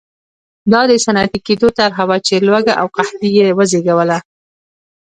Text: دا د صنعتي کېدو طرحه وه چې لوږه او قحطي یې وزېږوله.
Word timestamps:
دا 0.71 0.81
د 0.91 0.91
صنعتي 1.05 1.39
کېدو 1.47 1.67
طرحه 1.77 2.03
وه 2.09 2.17
چې 2.27 2.35
لوږه 2.47 2.73
او 2.81 2.87
قحطي 2.95 3.29
یې 3.37 3.47
وزېږوله. 3.57 4.17